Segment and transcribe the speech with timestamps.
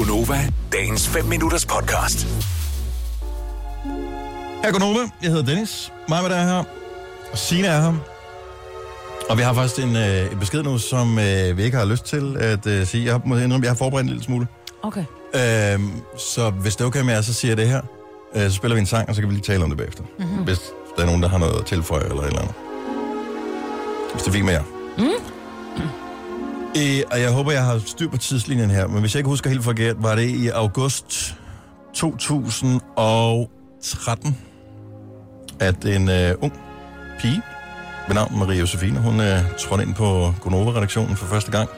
[0.00, 2.26] Gunova, dagens 5 minutters podcast.
[4.64, 5.00] Her går Nova.
[5.22, 5.92] Jeg hedder Dennis.
[6.08, 6.64] Mig med der er her.
[7.32, 7.94] Og Signe er her.
[9.30, 12.04] Og vi har faktisk en, øh, en besked nu, som øh, vi ikke har lyst
[12.04, 13.04] til at øh, sige.
[13.04, 14.46] Jeg har, må indrømme, jeg har forberedt en lille smule.
[14.82, 15.04] Okay.
[15.34, 15.80] Øh,
[16.18, 17.82] så hvis det er okay med jer, så siger jeg det her.
[18.36, 20.02] Øh, så spiller vi en sang, og så kan vi lige tale om det bagefter.
[20.18, 20.44] Mm-hmm.
[20.44, 20.60] Hvis
[20.96, 22.54] der er nogen, der har noget at tilføje eller et eller andet.
[24.12, 24.64] Hvis det er fint med jer.
[24.98, 25.04] Mm.
[26.76, 29.50] Øh, og jeg håber, jeg har styr på tidslinjen her, men hvis jeg ikke husker
[29.50, 31.34] helt forkert, var det i august
[31.94, 34.38] 2013,
[35.60, 36.52] at en øh, ung
[37.20, 37.42] pige
[38.08, 41.68] ved navn Maria Josefine, hun øh, trådte ind på Gonova-redaktionen for første gang.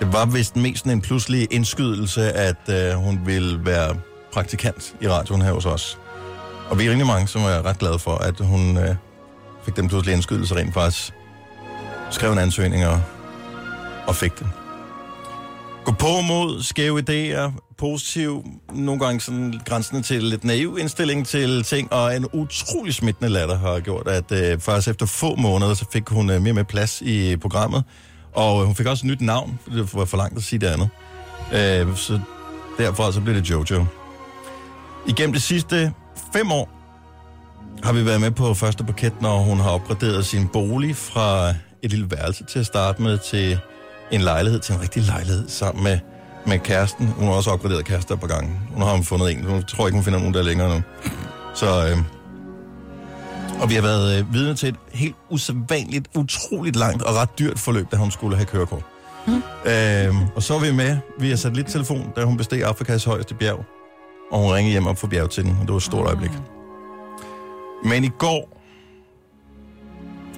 [0.00, 3.96] Det var vist mest en pludselig indskydelse, at øh, hun ville være
[4.32, 5.98] praktikant i radioen her hos os.
[6.70, 8.94] Og vi er rimelig mange, som er ret glade for, at hun øh,
[9.64, 11.12] fik den pludselig indskydelse rent faktisk.
[12.10, 13.00] Skrev en ansøgning og,
[14.06, 14.46] og fik den.
[15.84, 21.62] Gå på mod skæve idéer, positiv, nogle gange sådan grænsende til lidt naiv indstilling til
[21.62, 25.84] ting, og en utrolig smittende latter har gjort, at øh, faktisk efter få måneder, så
[25.92, 27.84] fik hun øh, mere med plads i programmet,
[28.32, 30.60] og øh, hun fik også et nyt navn, for det var for langt at sige
[30.60, 30.88] det andet.
[31.52, 32.20] Øh, så
[32.78, 33.84] derfor så blev det Jojo.
[35.06, 35.92] Igennem de sidste
[36.32, 36.68] fem år
[37.82, 41.90] har vi været med på første paket, når hun har opgraderet sin bolig fra et
[41.90, 43.58] lille værelse til at starte med til
[44.10, 45.98] en lejlighed, til en rigtig lejlighed sammen med,
[46.46, 47.06] med kæresten.
[47.06, 48.58] Hun har også opgraderet kærester på gangen.
[48.72, 49.44] Hun har fundet en.
[49.44, 50.82] Hun tror ikke, hun finder nogen, der er længere nu.
[51.54, 51.98] Så, øh,
[53.60, 57.58] og vi har været øh, vidne til et helt usædvanligt, utroligt langt og ret dyrt
[57.58, 58.82] forløb, da hun skulle have kørekort.
[59.26, 59.42] Mm.
[59.66, 63.64] Øh, og så var vi med via satellittelefon, da hun besteg Afrikas højeste bjerg.
[64.32, 66.30] Og hun ringede hjem op for bjerg til den, og det var et stort øjeblik.
[67.84, 68.60] Men i går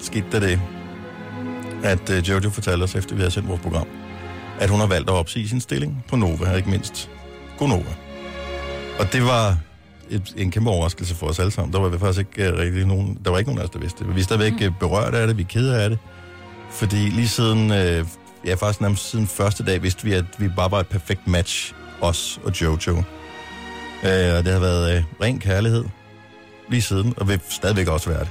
[0.01, 0.61] skete der det,
[1.83, 3.87] at uh, Jojo fortalte os, efter vi havde sendt vores program,
[4.59, 7.09] at hun har valgt at opsige sin stilling på Nova, ikke mindst
[7.57, 7.95] Gonova.
[8.99, 9.57] Og det var
[10.09, 11.73] et, en kæmpe overraskelse for os alle sammen.
[11.73, 14.03] Der var faktisk ikke uh, rigtig nogen, der var ikke nogen af os, der vidste
[14.03, 14.15] det.
[14.15, 15.99] Vi er stadigvæk uh, berørt af det, vi er kede af det.
[16.71, 18.07] Fordi lige siden, uh,
[18.45, 21.73] ja faktisk nærmest siden første dag, vidste vi, at vi bare var et perfekt match,
[22.01, 22.93] os og Jojo.
[22.93, 25.85] Uh, og det har været uh, ren kærlighed
[26.69, 28.29] lige siden, og vil stadigvæk også være det.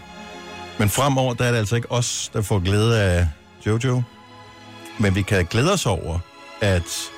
[0.78, 3.28] Men fremover, der er det altså ikke os, der får glæde af
[3.66, 4.02] Jojo.
[4.98, 6.18] Men vi kan glæde os over,
[6.60, 7.10] at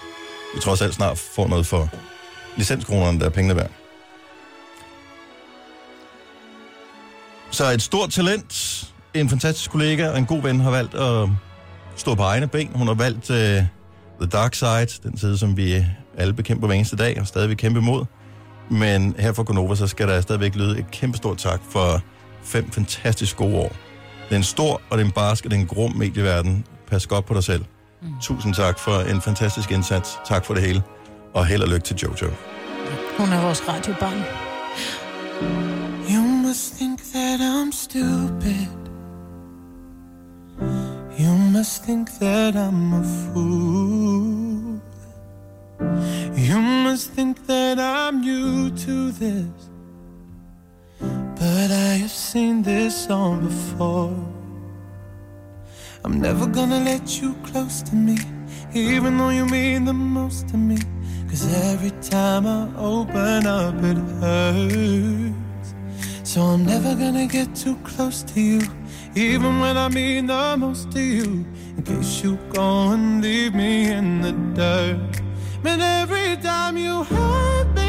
[0.55, 1.89] vi trods alt snart får noget for
[2.57, 3.71] licenskronerne, der er pengene værd.
[7.51, 11.29] Så et stort talent, en fantastisk kollega og en god ven har valgt at
[11.97, 12.71] stå på egne ben.
[12.75, 13.37] Hun har valgt uh,
[14.21, 15.85] The Dark Side, den side, som vi
[16.17, 18.05] alle bekæmper hver eneste dag og stadig vil kæmpe imod.
[18.71, 22.03] Men her for Gonova, så skal der stadigvæk lyde et kæmpe stort tak for
[22.49, 23.77] fem fantastisk gode år.
[24.29, 26.65] Det er en stor, og det er en barsk, og det er en grum medieverden.
[26.87, 27.65] Pas godt på dig selv.
[28.03, 28.09] Mm.
[28.23, 30.19] Tusind tak for en fantastisk indsats.
[30.27, 30.83] Tak for det hele.
[31.35, 32.31] Og held og lykke til Jojo.
[33.19, 34.23] Hun er vores radiobarn.
[36.11, 38.69] You must think that I'm stupid.
[41.21, 44.81] You must think that I'm a fool.
[46.49, 49.69] You must think that I'm new to this.
[52.33, 54.15] Seen this song before.
[56.05, 58.19] I'm never gonna let you close to me,
[58.75, 60.77] even though you mean the most to me.
[61.31, 65.73] Cause every time I open up, it hurts.
[66.23, 68.61] So I'm never gonna get too close to you,
[69.15, 71.47] even when I mean the most to you.
[71.79, 75.23] In case you go and leave me in the dirt.
[75.63, 77.88] But every time you hurt me,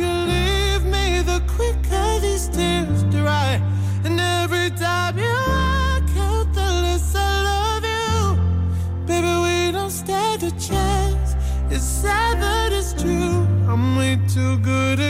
[0.00, 3.60] you leave me, the quicker these tears dry.
[4.04, 8.14] And every time you walk out, the less I love you.
[9.06, 11.36] Baby, we don't stand a chance.
[11.70, 13.46] It's sad that it's true.
[13.68, 15.09] I'm way too good at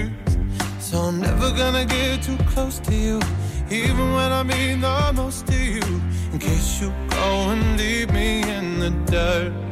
[0.91, 3.21] So I'm never gonna get too close to you,
[3.69, 6.01] even when I mean the most to you.
[6.33, 9.70] In case you go and leave me in the dirt.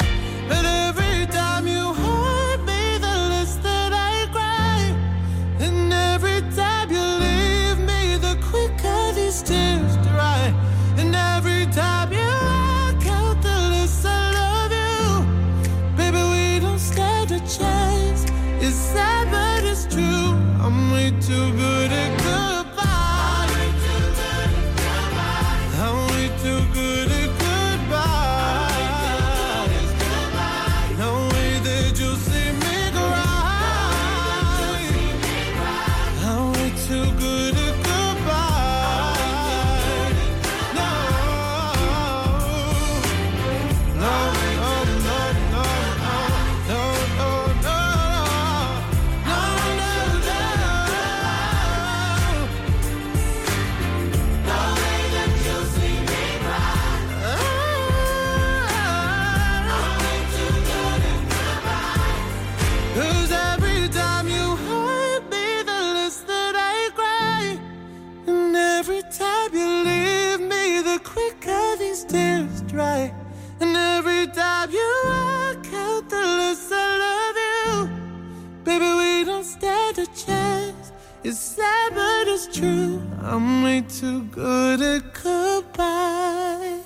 [81.94, 83.02] But it's true.
[83.24, 86.84] I'm way too good at goodbye.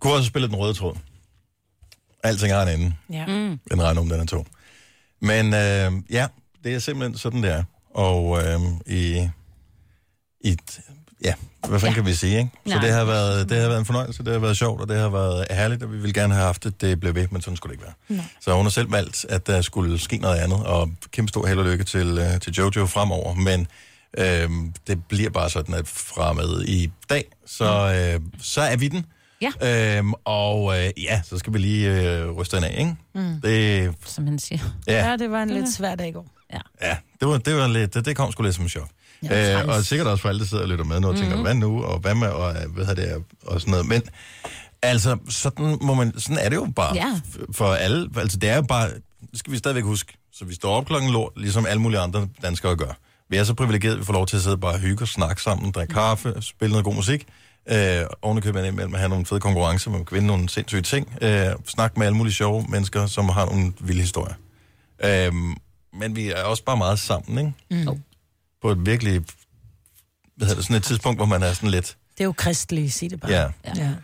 [0.00, 0.96] Kunne også spille den røde tråd.
[2.22, 2.94] Alting har en ende.
[3.10, 3.26] Ja.
[3.26, 3.58] Mm.
[3.70, 4.44] Den regner om, den er to.
[5.20, 6.26] Men øh, ja,
[6.64, 7.64] det er simpelthen sådan, det er.
[7.94, 9.28] Og øh, i,
[10.40, 10.56] i...
[11.24, 11.34] Ja,
[11.68, 11.94] hvad fanden ja.
[11.94, 12.50] kan vi sige, ikke?
[12.66, 12.84] Så Nej.
[12.84, 15.08] det har, været, det har været en fornøjelse, det har været sjovt, og det har
[15.08, 17.76] været herligt, og vi ville gerne have haft det, det blev ved, men sådan skulle
[17.76, 18.16] det ikke være.
[18.16, 18.24] Nej.
[18.40, 21.58] Så hun har selv valgt, at der skulle ske noget andet, og kæmpe stor held
[21.58, 23.66] og lykke til, øh, til Jojo fremover, men
[24.18, 24.50] øh,
[24.86, 27.64] det bliver bare sådan, at fra med i dag, så,
[28.14, 29.06] øh, så er vi den.
[29.40, 29.96] Ja.
[29.98, 32.96] Øhm, og øh, ja, så skal vi lige øh, ryste den af, ikke?
[33.14, 33.40] Mm.
[33.40, 34.60] Det, Som han siger.
[34.86, 36.26] ja, ja, det var en lidt svær dag i går.
[36.82, 38.88] ja, det var, det var lidt, det, det kom sgu lidt som en chok.
[39.22, 41.34] Ja, øh, og sikkert også for alle, der sidder og lytter med nu og tænker,
[41.34, 41.42] Mhm.
[41.44, 43.86] hvad nu, og hvad med, og øh, hvad hedder det, og sådan noget.
[43.86, 44.02] Men
[44.82, 47.20] altså, sådan, må man, sådan er det jo bare Ja.
[47.52, 48.08] for alle.
[48.16, 48.90] Altså, det er jo bare,
[49.34, 50.12] skal vi stadigvæk huske.
[50.32, 52.92] Så vi står op klokken lort, ligesom alle mulige andre danskere gør.
[53.30, 55.08] Vi er så privilegerede, at vi får lov til at sidde bare og hygge og
[55.08, 57.26] snakke sammen, drikke kaffe, spille noget god musik.
[57.70, 61.12] Øh, ovenikøbet imellem at have nogle fede konkurrencer, man kan vinde nogle sindssyge ting.
[61.22, 64.34] Øh, snakke med alle mulige sjove mennesker, som har nogle vilde historier.
[65.04, 65.32] Øh,
[66.00, 67.38] men vi er også bare meget sammen,
[67.70, 67.84] ikke?
[67.88, 68.02] Mm.
[68.62, 69.12] På et virkelig,
[70.36, 72.94] hvad hedder det, sådan et tidspunkt, hvor man er sådan lidt, Det er jo kristeligt,
[72.94, 73.30] sig det bare.
[73.32, 73.50] ja.
[73.76, 73.94] ja.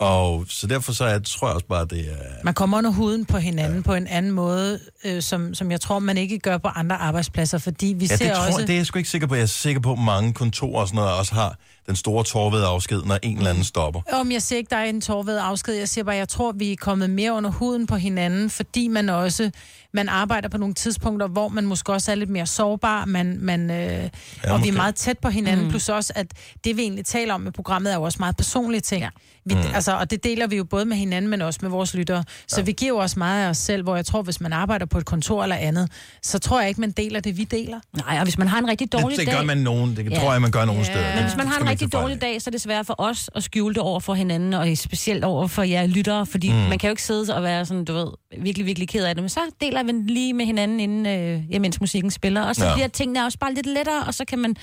[0.00, 2.44] Og så derfor så er, tror jeg også bare, det er...
[2.44, 3.82] Man kommer under huden på hinanden ja.
[3.82, 7.58] på en anden måde, øh, som, som jeg tror, man ikke gør på andre arbejdspladser,
[7.58, 8.60] fordi vi Ja, ser det, tror, også...
[8.60, 9.34] det er jeg sgu ikke sikker på.
[9.34, 11.56] Jeg er sikker på, at mange kontorer og sådan noget også har
[11.86, 14.00] den store torvede afsked, når en eller anden stopper.
[14.12, 15.74] Om jeg siger ikke, der er en tårved afsked.
[15.74, 19.08] Jeg siger bare, jeg tror, vi er kommet mere under huden på hinanden, fordi man
[19.08, 19.50] også
[19.92, 23.70] man arbejder på nogle tidspunkter, hvor man måske også er lidt mere sårbar, man, man,
[23.70, 24.10] øh,
[24.44, 25.70] ja, og vi er meget tæt på hinanden, mm.
[25.70, 26.26] plus også, at
[26.64, 29.02] det vi egentlig taler om i programmet, er jo også meget personlige ting.
[29.02, 29.08] Ja.
[29.44, 29.60] Vi, mm.
[29.74, 32.24] altså, og det deler vi jo både med hinanden, men også med vores lyttere.
[32.48, 32.64] Så ja.
[32.64, 34.98] vi giver jo også meget af os selv, hvor jeg tror, hvis man arbejder på
[34.98, 35.90] et kontor eller andet,
[36.22, 37.80] så tror jeg ikke, man deler det, vi deler.
[37.96, 39.34] Nej, og hvis man har en rigtig dårlig Det, det dag...
[39.34, 39.96] gør man nogen.
[39.96, 40.18] Det Ja.
[40.18, 40.84] tror jeg, man gør nogle Ja.
[40.84, 41.14] steder.
[41.14, 43.30] Men hvis man Det har en rigtig dårlig dag, så er det svært for os
[43.34, 46.56] at skjule det over for hinanden, og specielt over for jer lyttere, fordi mm.
[46.56, 48.06] man kan jo ikke sidde og være sådan, du ved,
[48.42, 51.58] virkelig, virkelig ked af det, men så deler man lige med hinanden, inden, øh, ja,
[51.58, 52.74] mens musikken spiller, og så ja.
[52.74, 54.56] bliver tingene også bare lidt lettere, og så kan man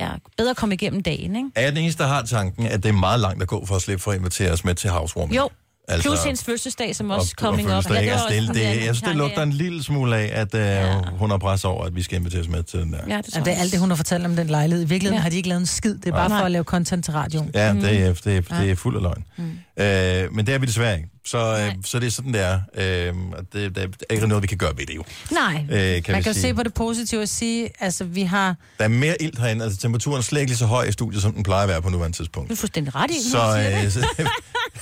[0.00, 1.50] ja, bedre komme igennem dagen, ikke?
[1.54, 3.76] Er jeg den eneste, der har tanken, at det er meget langt at gå for
[3.76, 5.36] at slippe for at invitere os med til housewarming?
[5.36, 5.48] Jo,
[5.88, 7.84] altså, plus hendes fødselsdag, som også coming up.
[7.84, 9.42] fødselsdag, det altså, det, det, sådan, det, jeg synes, det ja, lugter ja.
[9.46, 10.86] en lille smule af, at uh, ja.
[10.86, 11.00] Ja.
[11.18, 12.98] hun har pres over, at vi skal inviteres med til den der.
[13.08, 14.84] Ja, det, Ja, det er alt det, hun har fortalt om den lejlighed.
[14.84, 15.18] I virkeligheden ja.
[15.18, 15.22] Ja.
[15.22, 15.94] har de ikke lavet en skid.
[15.98, 16.38] Det er bare Nej.
[16.40, 17.50] for at lave content til radioen.
[17.54, 19.24] Ja, det, er, det, er, det er fuld af løgn.
[19.36, 19.44] Mm.
[19.84, 21.08] Øh, men det er vi desværre ikke.
[21.26, 22.60] Så, øh, så det er sådan, det er.
[23.08, 25.04] Øh, og det, det er ikke noget, vi kan gøre ved det jo.
[25.30, 26.42] Nej, Øh, kan Man vi kan sige.
[26.42, 28.56] se på det positive og sige, altså vi har...
[28.78, 29.64] Der er mere ilt herinde.
[29.64, 31.82] Altså temperaturen er slet ikke lige så høj i studiet, som den plejer at være
[31.82, 32.48] på nuværende tidspunkt.
[32.48, 34.06] du er fuldstændig ret i, Så, øh, så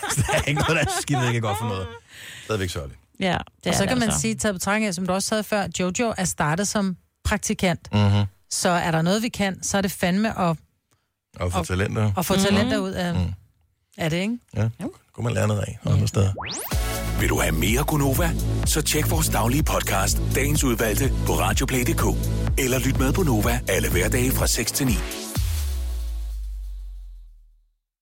[0.16, 1.86] der er ikke noget, der er skidt ikke er godt for noget.
[2.44, 3.00] Stadigvæk sørgeligt.
[3.20, 4.20] Ja, det Og er så det kan man altså.
[4.20, 7.88] sige, taget betragtning af, som du også sagde før, Jojo er startet som praktikant.
[7.92, 8.24] Mm-hmm.
[8.50, 10.56] Så er der noget, vi kan, så er det fandme at,
[11.40, 12.12] Og Og- talenter.
[12.18, 13.32] at få talenter ud af, Mm.
[13.98, 14.38] af det, ikke?
[14.56, 14.68] Ja,
[15.14, 16.32] kunne man lære noget af andre steder.
[17.20, 18.30] Vil du have mere Gunova?
[18.66, 22.04] Så tjek vores daglige podcast, dagens udvalgte, på radioplay.dk.
[22.58, 24.92] Eller lyt med på Nova alle hverdage fra 6 til 9.